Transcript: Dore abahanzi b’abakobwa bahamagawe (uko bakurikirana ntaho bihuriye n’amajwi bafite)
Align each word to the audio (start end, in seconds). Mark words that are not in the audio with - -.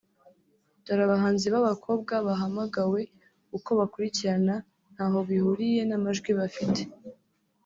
Dore 0.83 1.01
abahanzi 1.07 1.45
b’abakobwa 1.53 2.13
bahamagawe 2.27 3.01
(uko 3.57 3.69
bakurikirana 3.79 4.55
ntaho 4.93 5.19
bihuriye 5.29 5.81
n’amajwi 5.85 6.31
bafite) 6.39 6.81